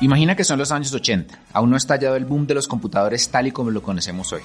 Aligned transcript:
Imagina 0.00 0.34
que 0.34 0.44
son 0.44 0.58
los 0.58 0.72
años 0.72 0.92
80. 0.92 1.38
Aún 1.52 1.70
no 1.70 1.76
ha 1.76 1.78
estallado 1.78 2.16
el 2.16 2.24
boom 2.24 2.46
de 2.46 2.54
los 2.54 2.66
computadores 2.66 3.28
tal 3.28 3.46
y 3.46 3.52
como 3.52 3.70
lo 3.70 3.82
conocemos 3.82 4.32
hoy. 4.32 4.42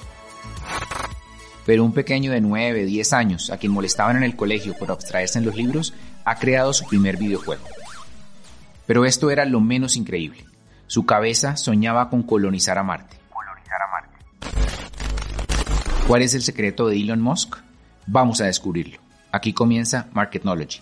Pero 1.64 1.82
un 1.82 1.92
pequeño 1.92 2.30
de 2.30 2.40
9, 2.40 2.84
10 2.84 3.12
años, 3.14 3.50
a 3.50 3.56
quien 3.56 3.72
molestaban 3.72 4.16
en 4.16 4.22
el 4.22 4.36
colegio 4.36 4.74
por 4.74 4.90
abstraerse 4.90 5.38
en 5.38 5.46
los 5.46 5.56
libros, 5.56 5.94
ha 6.24 6.36
creado 6.38 6.72
su 6.72 6.86
primer 6.86 7.16
videojuego. 7.16 7.64
Pero 8.86 9.04
esto 9.04 9.30
era 9.30 9.44
lo 9.46 9.60
menos 9.60 9.96
increíble. 9.96 10.44
Su 10.86 11.06
cabeza 11.06 11.56
soñaba 11.56 12.08
con 12.10 12.22
colonizar 12.22 12.78
a 12.78 12.82
Marte. 12.82 13.16
¿Cuál 16.06 16.22
es 16.22 16.34
el 16.34 16.42
secreto 16.42 16.86
de 16.86 16.96
Elon 17.00 17.20
Musk? 17.20 17.56
Vamos 18.06 18.40
a 18.40 18.46
descubrirlo. 18.46 19.00
Aquí 19.32 19.52
comienza 19.52 20.08
Market 20.12 20.42
Knowledge. 20.42 20.80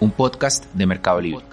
Un 0.00 0.10
podcast 0.12 0.64
de 0.72 0.86
Mercado 0.86 1.20
Libre. 1.20 1.44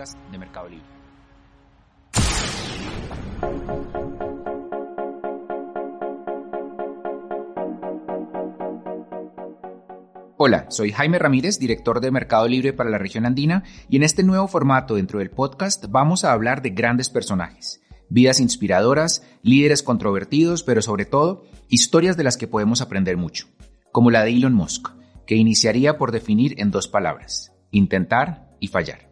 Hola, 10.38 10.68
soy 10.70 10.94
Jaime 10.94 11.20
Ramírez, 11.20 11.60
director 11.60 12.00
de 12.00 12.10
Mercado 12.10 12.48
Libre 12.48 12.72
para 12.72 12.90
la 12.90 13.00
región 13.00 13.26
andina, 13.26 13.64
y 13.90 13.98
en 13.98 14.04
este 14.04 14.24
nuevo 14.24 14.48
formato 14.48 14.96
dentro 14.96 15.20
del 15.20 15.30
podcast 15.30 15.88
vamos 15.90 16.24
a 16.24 16.32
hablar 16.32 16.62
de 16.62 16.70
grandes 16.70 17.10
personajes, 17.10 17.82
vidas 18.10 18.40
inspiradoras, 18.40 19.24
líderes 19.42 19.84
controvertidos, 19.84 20.64
pero 20.64 20.82
sobre 20.82 21.06
todo, 21.06 21.46
historias 21.70 22.18
de 22.18 22.24
las 22.24 22.38
que 22.38 22.48
podemos 22.48 22.82
aprender 22.82 23.18
mucho, 23.18 23.48
como 23.92 24.12
la 24.12 24.24
de 24.24 24.32
Elon 24.32 24.54
Musk, 24.54 24.90
que 25.26 25.36
iniciaría 25.36 25.98
por 25.98 26.12
definir 26.12 26.56
en 26.60 26.72
dos 26.72 26.88
palabras, 26.88 27.52
intentar 27.72 28.50
y 28.60 28.68
fallar. 28.68 29.10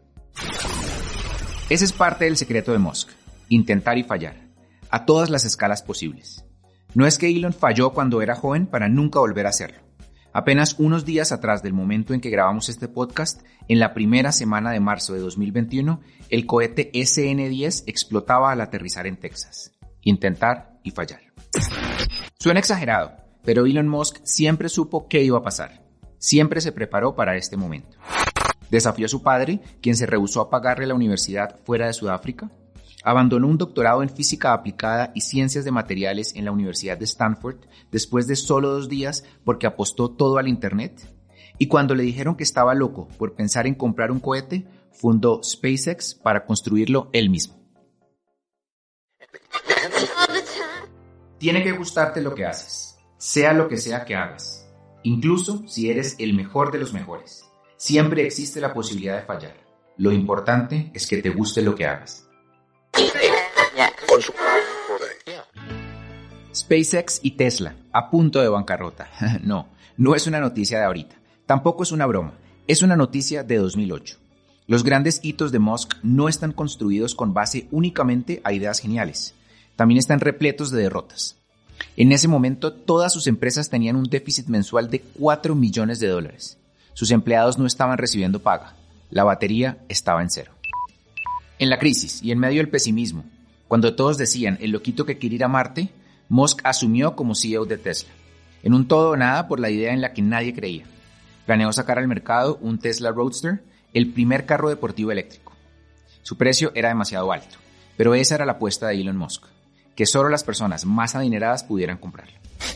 Ese 1.69 1.85
es 1.85 1.93
parte 1.93 2.25
del 2.25 2.37
secreto 2.37 2.71
de 2.71 2.79
Musk, 2.79 3.09
intentar 3.49 3.97
y 3.97 4.03
fallar, 4.03 4.49
a 4.89 5.05
todas 5.05 5.29
las 5.29 5.45
escalas 5.45 5.83
posibles. 5.83 6.45
No 6.93 7.05
es 7.05 7.17
que 7.17 7.29
Elon 7.29 7.53
falló 7.53 7.91
cuando 7.91 8.21
era 8.21 8.35
joven 8.35 8.67
para 8.67 8.87
nunca 8.87 9.19
volver 9.19 9.45
a 9.45 9.49
hacerlo. 9.49 9.84
Apenas 10.35 10.75
unos 10.79 11.05
días 11.05 11.31
atrás 11.31 11.63
del 11.63 11.71
momento 11.71 12.13
en 12.13 12.19
que 12.19 12.29
grabamos 12.29 12.67
este 12.67 12.89
podcast, 12.89 13.41
en 13.69 13.79
la 13.79 13.93
primera 13.93 14.33
semana 14.33 14.71
de 14.71 14.81
marzo 14.81 15.13
de 15.13 15.21
2021, 15.21 16.01
el 16.29 16.45
cohete 16.45 16.91
SN-10 16.93 17.85
explotaba 17.87 18.51
al 18.51 18.59
aterrizar 18.59 19.07
en 19.07 19.15
Texas. 19.15 19.71
Intentar 20.01 20.77
y 20.83 20.91
fallar. 20.91 21.21
Suena 22.37 22.59
exagerado, 22.59 23.13
pero 23.45 23.65
Elon 23.65 23.87
Musk 23.87 24.17
siempre 24.25 24.67
supo 24.67 25.07
qué 25.07 25.23
iba 25.23 25.37
a 25.37 25.41
pasar. 25.41 25.85
Siempre 26.17 26.59
se 26.59 26.73
preparó 26.73 27.15
para 27.15 27.37
este 27.37 27.55
momento. 27.55 27.97
Desafió 28.69 29.05
a 29.05 29.09
su 29.09 29.23
padre, 29.23 29.61
quien 29.81 29.95
se 29.95 30.05
rehusó 30.05 30.41
a 30.41 30.49
pagarle 30.49 30.85
la 30.85 30.95
universidad 30.95 31.61
fuera 31.63 31.87
de 31.87 31.93
Sudáfrica. 31.93 32.51
Abandonó 33.07 33.47
un 33.47 33.59
doctorado 33.59 34.01
en 34.01 34.09
física 34.09 34.51
aplicada 34.51 35.11
y 35.13 35.21
ciencias 35.21 35.63
de 35.63 35.69
materiales 35.69 36.35
en 36.35 36.43
la 36.43 36.51
Universidad 36.51 36.97
de 36.97 37.05
Stanford 37.05 37.57
después 37.91 38.25
de 38.25 38.35
solo 38.35 38.71
dos 38.71 38.89
días 38.89 39.23
porque 39.43 39.67
apostó 39.67 40.09
todo 40.09 40.39
al 40.39 40.47
Internet. 40.47 41.07
Y 41.59 41.67
cuando 41.67 41.93
le 41.93 42.01
dijeron 42.01 42.35
que 42.35 42.43
estaba 42.43 42.73
loco 42.73 43.07
por 43.19 43.35
pensar 43.35 43.67
en 43.67 43.75
comprar 43.75 44.11
un 44.11 44.19
cohete, 44.19 44.65
fundó 44.91 45.43
SpaceX 45.43 46.15
para 46.15 46.47
construirlo 46.47 47.11
él 47.13 47.29
mismo. 47.29 47.63
Tiene 51.37 51.63
que 51.63 51.73
gustarte 51.73 52.21
lo 52.21 52.33
que 52.33 52.47
haces, 52.47 52.97
sea 53.19 53.53
lo 53.53 53.67
que 53.67 53.77
sea 53.77 54.03
que 54.03 54.15
hagas, 54.15 54.67
incluso 55.03 55.67
si 55.67 55.91
eres 55.91 56.15
el 56.17 56.33
mejor 56.33 56.71
de 56.71 56.79
los 56.79 56.91
mejores. 56.91 57.45
Siempre 57.77 58.25
existe 58.25 58.59
la 58.59 58.73
posibilidad 58.73 59.17
de 59.17 59.27
fallar. 59.27 59.57
Lo 59.95 60.11
importante 60.11 60.89
es 60.95 61.05
que 61.05 61.21
te 61.21 61.29
guste 61.29 61.61
lo 61.61 61.75
que 61.75 61.85
hagas. 61.85 62.24
SpaceX 66.55 67.19
y 67.21 67.31
Tesla, 67.31 67.75
a 67.91 68.09
punto 68.09 68.41
de 68.41 68.49
bancarrota. 68.49 69.07
no, 69.43 69.69
no 69.97 70.15
es 70.15 70.25
una 70.25 70.39
noticia 70.39 70.79
de 70.79 70.85
ahorita. 70.85 71.15
Tampoco 71.45 71.83
es 71.83 71.91
una 71.91 72.05
broma. 72.05 72.33
Es 72.67 72.81
una 72.81 72.95
noticia 72.95 73.43
de 73.43 73.57
2008. 73.57 74.17
Los 74.67 74.83
grandes 74.83 75.19
hitos 75.21 75.51
de 75.51 75.59
Musk 75.59 75.93
no 76.01 76.27
están 76.27 76.51
construidos 76.51 77.13
con 77.13 77.35
base 77.35 77.67
únicamente 77.69 78.41
a 78.43 78.51
ideas 78.51 78.79
geniales. 78.79 79.35
También 79.75 79.99
están 79.99 80.19
repletos 80.19 80.71
de 80.71 80.81
derrotas. 80.81 81.37
En 81.97 82.11
ese 82.11 82.27
momento, 82.27 82.73
todas 82.73 83.13
sus 83.13 83.27
empresas 83.27 83.69
tenían 83.69 83.95
un 83.95 84.05
déficit 84.05 84.47
mensual 84.47 84.89
de 84.89 85.01
4 85.01 85.53
millones 85.53 85.99
de 85.99 86.07
dólares. 86.07 86.57
Sus 86.93 87.11
empleados 87.11 87.59
no 87.59 87.67
estaban 87.67 87.99
recibiendo 87.99 88.39
paga. 88.39 88.73
La 89.11 89.23
batería 89.23 89.77
estaba 89.87 90.23
en 90.23 90.31
cero. 90.31 90.54
En 91.57 91.69
la 91.69 91.79
crisis 91.79 92.21
y 92.21 92.31
en 92.31 92.39
medio 92.39 92.57
del 92.57 92.69
pesimismo, 92.69 93.23
cuando 93.67 93.95
todos 93.95 94.17
decían 94.17 94.57
el 94.59 94.71
loquito 94.71 95.05
que 95.05 95.17
quiere 95.17 95.35
ir 95.35 95.43
a 95.43 95.47
Marte, 95.47 95.89
Musk 96.27 96.59
asumió 96.63 97.15
como 97.15 97.33
CEO 97.33 97.65
de 97.65 97.77
Tesla. 97.77 98.09
En 98.61 98.73
un 98.73 98.87
todo 98.87 99.11
o 99.11 99.17
nada 99.17 99.47
por 99.47 99.59
la 99.59 99.69
idea 99.69 99.93
en 99.93 100.01
la 100.01 100.13
que 100.13 100.21
nadie 100.21 100.53
creía. 100.53 100.85
Planeó 101.45 101.71
sacar 101.71 101.97
al 101.97 102.07
mercado 102.07 102.57
un 102.61 102.79
Tesla 102.79 103.11
Roadster, 103.11 103.63
el 103.93 104.11
primer 104.11 104.45
carro 104.45 104.69
deportivo 104.69 105.11
eléctrico. 105.11 105.53
Su 106.23 106.37
precio 106.37 106.71
era 106.75 106.89
demasiado 106.89 107.31
alto, 107.31 107.55
pero 107.95 108.15
esa 108.15 108.35
era 108.35 108.45
la 108.45 108.53
apuesta 108.53 108.87
de 108.87 108.99
Elon 108.99 109.15
Musk, 109.15 109.45
que 109.95 110.05
solo 110.05 110.27
las 110.27 110.43
personas 110.43 110.85
más 110.85 111.15
adineradas 111.15 111.63
pudieran 111.63 111.97
comprarlo. 111.97 112.33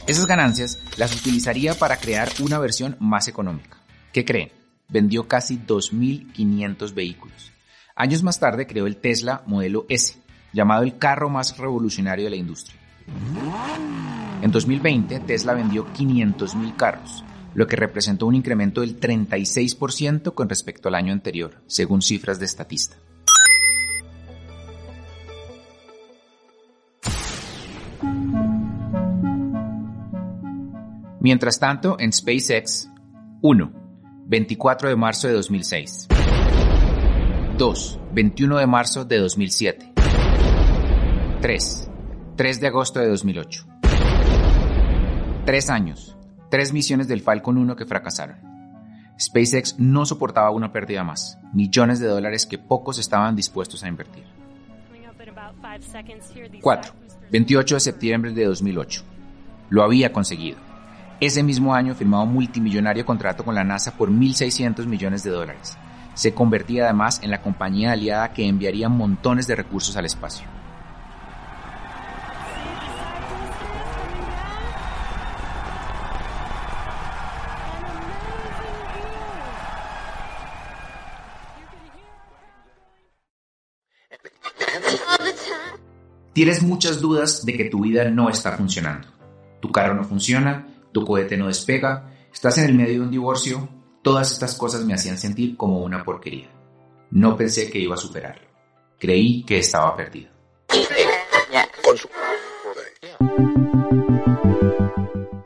Esas 0.07 0.25
ganancias 0.25 0.79
las 0.97 1.13
utilizaría 1.15 1.73
para 1.73 1.97
crear 1.97 2.29
una 2.39 2.59
versión 2.59 2.95
más 2.99 3.27
económica. 3.27 3.77
¿Qué 4.13 4.23
creen? 4.23 4.51
Vendió 4.87 5.27
casi 5.27 5.57
2.500 5.57 6.93
vehículos. 6.93 7.51
Años 7.99 8.23
más 8.23 8.39
tarde 8.39 8.65
creó 8.65 8.87
el 8.87 8.95
Tesla 8.95 9.43
modelo 9.45 9.85
S, 9.89 10.15
llamado 10.53 10.83
el 10.83 10.97
carro 10.97 11.29
más 11.29 11.57
revolucionario 11.57 12.23
de 12.23 12.29
la 12.29 12.37
industria. 12.37 12.79
En 14.41 14.51
2020, 14.51 15.19
Tesla 15.19 15.53
vendió 15.53 15.85
500.000 15.85 16.77
carros, 16.77 17.25
lo 17.53 17.67
que 17.67 17.75
representó 17.75 18.25
un 18.25 18.35
incremento 18.35 18.79
del 18.79 18.97
36% 19.01 20.33
con 20.33 20.47
respecto 20.47 20.87
al 20.87 20.95
año 20.95 21.11
anterior, 21.11 21.61
según 21.67 22.01
cifras 22.01 22.39
de 22.39 22.47
Statista. 22.47 22.95
Mientras 31.19 31.59
tanto, 31.59 31.97
en 31.99 32.13
SpaceX, 32.13 32.87
1. 33.41 33.73
24 34.25 34.87
de 34.87 34.95
marzo 34.95 35.27
de 35.27 35.33
2006. 35.33 36.07
2. 37.59 37.99
21 38.13 38.57
de 38.57 38.67
marzo 38.67 39.03
de 39.03 39.17
2007. 39.17 39.91
3. 41.41 41.91
3 42.37 42.61
de 42.61 42.67
agosto 42.67 43.01
de 43.01 43.09
2008. 43.09 43.65
3 45.45 45.69
años. 45.69 46.15
3 46.49 46.71
misiones 46.71 47.09
del 47.09 47.19
Falcon 47.19 47.57
1 47.57 47.75
que 47.75 47.85
fracasaron. 47.85 48.37
SpaceX 49.19 49.77
no 49.77 50.05
soportaba 50.05 50.51
una 50.51 50.71
pérdida 50.71 51.03
más, 51.03 51.37
millones 51.51 51.99
de 51.99 52.07
dólares 52.07 52.45
que 52.45 52.57
pocos 52.57 52.97
estaban 52.97 53.35
dispuestos 53.35 53.83
a 53.83 53.89
invertir. 53.89 54.23
4. 56.61 56.93
28 57.29 57.75
de 57.75 57.81
septiembre 57.81 58.31
de 58.31 58.45
2008. 58.45 59.03
Lo 59.69 59.83
había 59.83 60.13
conseguido. 60.13 60.59
Ese 61.19 61.43
mismo 61.43 61.75
año 61.75 61.93
firmaba 61.93 62.23
un 62.23 62.31
multimillonario 62.31 63.05
contrato 63.05 63.43
con 63.43 63.53
la 63.53 63.65
NASA 63.65 63.97
por 63.97 64.09
1.600 64.09 64.85
millones 64.85 65.23
de 65.23 65.31
dólares. 65.31 65.77
Se 66.13 66.33
convertía 66.33 66.85
además 66.85 67.21
en 67.23 67.31
la 67.31 67.41
compañía 67.41 67.93
aliada 67.93 68.33
que 68.33 68.47
enviaría 68.47 68.89
montones 68.89 69.47
de 69.47 69.55
recursos 69.55 69.95
al 69.95 70.05
espacio. 70.05 70.47
Tienes 86.33 86.63
muchas 86.63 87.01
dudas 87.01 87.45
de 87.45 87.53
que 87.53 87.65
tu 87.65 87.81
vida 87.81 88.09
no 88.09 88.29
está 88.29 88.53
funcionando. 88.53 89.09
Tu 89.59 89.71
carro 89.71 89.93
no 89.93 90.05
funciona, 90.05 90.67
tu 90.93 91.03
cohete 91.03 91.35
no 91.35 91.47
despega, 91.47 92.13
estás 92.31 92.57
en 92.59 92.65
el 92.65 92.75
medio 92.75 92.93
de 92.93 93.01
un 93.01 93.11
divorcio, 93.11 93.67
todas 94.09 94.31
estas 94.31 94.55
cosas 94.55 94.83
me 94.85 94.95
hacían 94.95 95.19
sentir 95.19 95.55
como 95.55 95.83
una 95.83 96.03
porquería. 96.03 96.49
No 97.11 97.37
pensé 97.37 97.69
que 97.69 97.77
iba 97.77 97.93
a 97.93 97.97
superarlo. 97.97 98.47
Creí 98.97 99.43
que 99.43 99.59
estaba 99.59 99.95
perdido. 99.95 100.31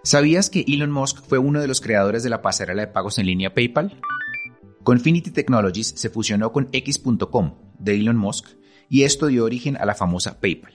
¿Sabías 0.02 0.50
que 0.50 0.64
Elon 0.66 0.92
Musk 0.92 1.26
fue 1.28 1.40
uno 1.40 1.60
de 1.60 1.68
los 1.68 1.82
creadores 1.82 2.24
de 2.24 2.30
la 2.30 2.42
pasarela 2.42 2.84
de 2.84 2.88
pagos 2.88 3.18
en 3.18 3.26
línea 3.26 3.54
PayPal? 3.54 4.00
Confinity 4.84 5.32
Technologies 5.32 5.94
se 5.98 6.10
fusionó 6.10 6.54
con 6.54 6.70
X.com 6.72 7.56
de 7.80 7.96
Elon 7.96 8.16
Musk 8.16 8.48
y 8.88 9.04
esto 9.04 9.28
dio 9.28 9.44
origen 9.44 9.76
a 9.76 9.86
la 9.86 9.94
famosa 9.94 10.40
PayPal. 10.40 10.74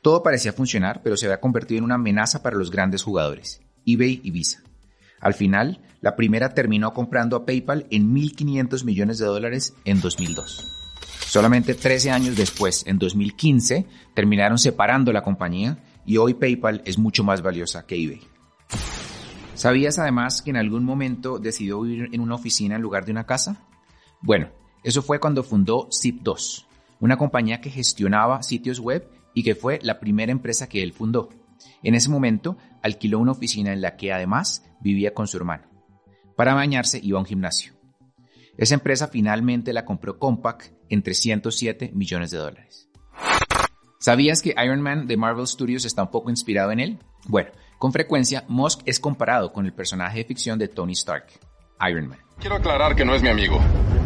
Todo 0.00 0.22
parecía 0.22 0.54
funcionar, 0.54 1.02
pero 1.04 1.18
se 1.18 1.26
había 1.26 1.40
convertido 1.40 1.76
en 1.76 1.84
una 1.84 1.96
amenaza 1.96 2.42
para 2.42 2.56
los 2.56 2.70
grandes 2.70 3.02
jugadores, 3.02 3.60
eBay 3.84 4.22
y 4.24 4.30
Visa. 4.30 4.65
Al 5.20 5.34
final, 5.34 5.80
la 6.00 6.16
primera 6.16 6.54
terminó 6.54 6.92
comprando 6.92 7.36
a 7.36 7.46
PayPal 7.46 7.86
en 7.90 8.14
1.500 8.14 8.84
millones 8.84 9.18
de 9.18 9.26
dólares 9.26 9.74
en 9.84 10.00
2002. 10.00 10.64
Solamente 11.26 11.74
13 11.74 12.10
años 12.10 12.36
después, 12.36 12.86
en 12.86 12.98
2015, 12.98 13.86
terminaron 14.14 14.58
separando 14.58 15.12
la 15.12 15.22
compañía 15.22 15.78
y 16.04 16.16
hoy 16.18 16.34
PayPal 16.34 16.82
es 16.84 16.98
mucho 16.98 17.24
más 17.24 17.42
valiosa 17.42 17.86
que 17.86 17.96
eBay. 17.96 18.20
¿Sabías 19.54 19.98
además 19.98 20.42
que 20.42 20.50
en 20.50 20.56
algún 20.56 20.84
momento 20.84 21.38
decidió 21.38 21.80
vivir 21.80 22.10
en 22.12 22.20
una 22.20 22.34
oficina 22.34 22.76
en 22.76 22.82
lugar 22.82 23.04
de 23.04 23.12
una 23.12 23.24
casa? 23.24 23.66
Bueno, 24.20 24.50
eso 24.84 25.02
fue 25.02 25.18
cuando 25.18 25.42
fundó 25.42 25.88
Zip2, 25.88 26.66
una 27.00 27.16
compañía 27.16 27.60
que 27.60 27.70
gestionaba 27.70 28.42
sitios 28.42 28.80
web 28.80 29.10
y 29.34 29.42
que 29.42 29.54
fue 29.54 29.78
la 29.82 29.98
primera 29.98 30.30
empresa 30.30 30.68
que 30.68 30.82
él 30.82 30.92
fundó. 30.92 31.30
En 31.82 31.94
ese 31.94 32.08
momento 32.08 32.56
alquiló 32.82 33.18
una 33.18 33.32
oficina 33.32 33.72
en 33.72 33.80
la 33.80 33.96
que 33.96 34.12
además 34.12 34.64
vivía 34.80 35.14
con 35.14 35.26
su 35.26 35.36
hermano. 35.36 35.64
Para 36.36 36.54
bañarse 36.54 37.00
iba 37.02 37.18
a 37.18 37.20
un 37.20 37.26
gimnasio. 37.26 37.74
Esa 38.56 38.74
empresa 38.74 39.08
finalmente 39.08 39.72
la 39.72 39.84
compró 39.84 40.18
Compaq 40.18 40.72
en 40.88 41.02
307 41.02 41.90
millones 41.94 42.30
de 42.30 42.38
dólares. 42.38 42.88
¿Sabías 43.98 44.42
que 44.42 44.54
Iron 44.62 44.80
Man 44.80 45.06
de 45.06 45.16
Marvel 45.16 45.46
Studios 45.46 45.84
está 45.84 46.02
un 46.02 46.10
poco 46.10 46.30
inspirado 46.30 46.70
en 46.70 46.80
él? 46.80 46.98
Bueno, 47.26 47.50
con 47.78 47.92
frecuencia 47.92 48.44
Musk 48.48 48.80
es 48.84 49.00
comparado 49.00 49.52
con 49.52 49.66
el 49.66 49.72
personaje 49.72 50.18
de 50.18 50.24
ficción 50.24 50.58
de 50.58 50.68
Tony 50.68 50.92
Stark, 50.92 51.26
Iron 51.88 52.08
Man. 52.08 52.18
Quiero 52.38 52.56
aclarar 52.56 52.94
que 52.94 53.04
no 53.04 53.14
es 53.14 53.22
mi 53.22 53.28
amigo. 53.28 53.58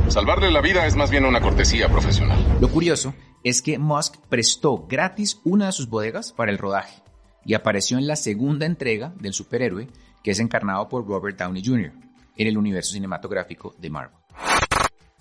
Salvarle 0.08 0.50
la 0.50 0.61
vida 0.61 0.87
es 0.87 0.97
más 0.97 1.11
bien 1.11 1.25
una 1.25 1.41
cortesía 1.41 1.88
profesional. 1.88 2.38
Lo 2.61 2.69
curioso 2.69 3.14
es 3.44 3.62
que 3.62 3.79
Musk 3.79 4.17
prestó 4.29 4.87
gratis 4.88 5.41
una 5.44 5.67
de 5.67 5.73
sus 5.73 5.88
bodegas 5.88 6.32
para 6.32 6.50
el 6.50 6.58
rodaje 6.58 7.02
y 7.44 7.54
apareció 7.54 7.98
en 7.98 8.06
la 8.06 8.16
segunda 8.16 8.66
entrega 8.66 9.12
del 9.19 9.32
superhéroe 9.32 9.88
que 10.22 10.32
es 10.32 10.40
encarnado 10.40 10.88
por 10.88 11.06
Robert 11.06 11.38
Downey 11.38 11.64
Jr. 11.64 11.92
en 12.37 12.46
el 12.46 12.58
universo 12.58 12.92
cinematográfico 12.92 13.75
de 13.78 13.90
Marvel. 13.90 14.19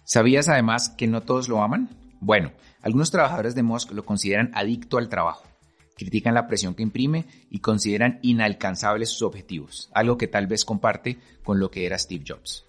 ¿Sabías 0.04 0.50
además 0.50 0.90
que 0.90 1.08
no 1.08 1.22
todos 1.22 1.48
lo 1.48 1.62
aman? 1.62 1.90
Bueno, 2.20 2.52
algunos 2.82 3.12
trabajadores 3.12 3.56
de 3.56 3.64
Musk 3.64 3.92
lo 3.92 4.06
consideran 4.06 4.52
adicto 4.54 4.98
al 4.98 5.08
trabajo, 5.08 5.44
critican 5.96 6.34
la 6.34 6.48
presión 6.48 6.74
que 6.74 6.84
imprime 6.84 7.26
y 7.50 7.60
consideran 7.60 8.20
inalcanzables 8.22 9.10
sus 9.10 9.22
objetivos, 9.22 9.90
algo 9.94 10.18
que 10.18 10.28
tal 10.28 10.48
vez 10.48 10.66
comparte 10.66 11.20
con 11.44 11.60
lo 11.60 11.72
que 11.72 11.86
era 11.86 11.98
Steve 11.98 12.26
Jobs. 12.28 12.66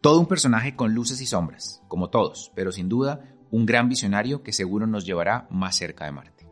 Todo 0.00 0.18
un 0.18 0.26
personaje 0.26 0.74
con 0.74 0.94
luces 0.94 1.20
y 1.20 1.26
sombras, 1.26 1.82
como 1.86 2.08
todos, 2.08 2.50
pero 2.54 2.72
sin 2.72 2.88
duda 2.88 3.36
un 3.50 3.66
gran 3.66 3.88
visionario 3.88 4.42
que 4.42 4.52
seguro 4.52 4.86
nos 4.86 5.04
llevará 5.04 5.46
más 5.50 5.76
cerca 5.76 6.06
de 6.06 6.12
Marte. 6.12 6.46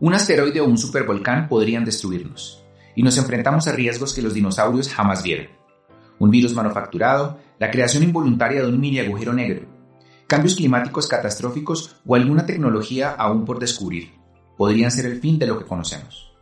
Un 0.00 0.14
asteroide 0.14 0.60
o 0.60 0.64
un 0.64 0.78
supervolcán 0.78 1.48
podrían 1.48 1.84
destruirnos, 1.84 2.64
y 2.94 3.02
nos 3.02 3.18
enfrentamos 3.18 3.66
a 3.66 3.72
riesgos 3.72 4.14
que 4.14 4.22
los 4.22 4.34
dinosaurios 4.34 4.88
jamás 4.88 5.22
vieron. 5.22 5.48
Un 6.18 6.30
virus 6.30 6.54
manufacturado, 6.54 7.38
la 7.58 7.70
creación 7.70 8.02
involuntaria 8.02 8.62
de 8.62 8.68
un 8.68 8.78
mini 8.80 9.00
agujero 9.00 9.32
negro, 9.32 9.66
cambios 10.28 10.54
climáticos 10.54 11.08
catastróficos 11.08 11.96
o 12.06 12.14
alguna 12.14 12.46
tecnología 12.46 13.10
aún 13.10 13.44
por 13.44 13.58
descubrir, 13.58 14.12
podrían 14.56 14.90
ser 14.90 15.06
el 15.06 15.20
fin 15.20 15.38
de 15.38 15.46
lo 15.46 15.58
que 15.58 15.64
conocemos. 15.64 16.32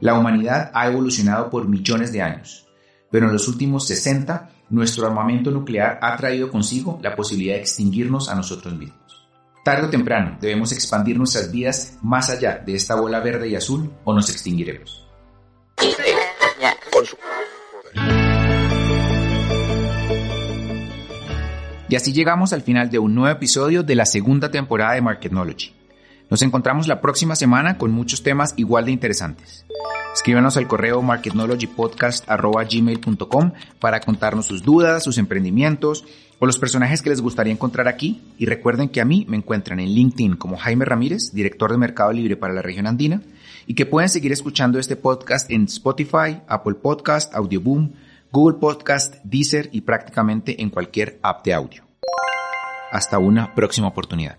La 0.00 0.18
humanidad 0.18 0.70
ha 0.74 0.86
evolucionado 0.86 1.50
por 1.50 1.68
millones 1.68 2.12
de 2.12 2.22
años, 2.22 2.68
pero 3.10 3.26
en 3.26 3.32
los 3.32 3.48
últimos 3.48 3.86
60 3.86 4.50
nuestro 4.70 5.06
armamento 5.06 5.50
nuclear 5.50 5.98
ha 6.02 6.16
traído 6.16 6.50
consigo 6.50 6.98
la 7.02 7.16
posibilidad 7.16 7.54
de 7.54 7.60
extinguirnos 7.60 8.28
a 8.28 8.34
nosotros 8.34 8.74
mismos. 8.74 9.05
Tarde 9.66 9.86
o 9.86 9.90
temprano 9.90 10.38
debemos 10.40 10.70
expandir 10.70 11.18
nuestras 11.18 11.50
vidas 11.50 11.98
más 12.00 12.30
allá 12.30 12.62
de 12.64 12.76
esta 12.76 12.94
bola 12.94 13.18
verde 13.18 13.48
y 13.48 13.56
azul 13.56 13.92
o 14.04 14.14
nos 14.14 14.30
extinguiremos. 14.30 15.04
Y 21.88 21.96
así 21.96 22.12
llegamos 22.12 22.52
al 22.52 22.62
final 22.62 22.90
de 22.90 23.00
un 23.00 23.16
nuevo 23.16 23.36
episodio 23.36 23.82
de 23.82 23.96
la 23.96 24.06
segunda 24.06 24.52
temporada 24.52 24.92
de 24.92 25.02
Marketnology. 25.02 25.74
Nos 26.30 26.42
encontramos 26.42 26.86
la 26.86 27.00
próxima 27.00 27.34
semana 27.34 27.76
con 27.76 27.90
muchos 27.90 28.22
temas 28.22 28.54
igual 28.56 28.84
de 28.84 28.92
interesantes. 28.92 29.66
Escríbanos 30.16 30.56
al 30.56 30.66
correo 30.66 31.00
marketnologypodcast.gmail.com 31.02 33.52
para 33.78 34.00
contarnos 34.00 34.46
sus 34.46 34.62
dudas, 34.62 35.04
sus 35.04 35.18
emprendimientos 35.18 36.06
o 36.38 36.46
los 36.46 36.58
personajes 36.58 37.02
que 37.02 37.10
les 37.10 37.20
gustaría 37.20 37.52
encontrar 37.52 37.86
aquí. 37.86 38.22
Y 38.38 38.46
recuerden 38.46 38.88
que 38.88 39.02
a 39.02 39.04
mí 39.04 39.26
me 39.28 39.36
encuentran 39.36 39.78
en 39.78 39.90
LinkedIn 39.90 40.36
como 40.36 40.56
Jaime 40.56 40.86
Ramírez, 40.86 41.34
director 41.34 41.70
de 41.70 41.76
Mercado 41.76 42.14
Libre 42.14 42.34
para 42.34 42.54
la 42.54 42.62
región 42.62 42.86
andina, 42.86 43.20
y 43.66 43.74
que 43.74 43.84
pueden 43.84 44.08
seguir 44.08 44.32
escuchando 44.32 44.78
este 44.78 44.96
podcast 44.96 45.50
en 45.50 45.64
Spotify, 45.64 46.40
Apple 46.48 46.76
Podcast, 46.76 47.34
Audioboom, 47.34 47.92
Google 48.32 48.56
Podcast, 48.58 49.16
Deezer 49.22 49.68
y 49.70 49.82
prácticamente 49.82 50.62
en 50.62 50.70
cualquier 50.70 51.18
app 51.22 51.44
de 51.44 51.52
audio. 51.52 51.84
Hasta 52.90 53.18
una 53.18 53.54
próxima 53.54 53.88
oportunidad. 53.88 54.38